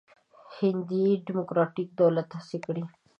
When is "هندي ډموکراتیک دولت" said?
0.55-2.29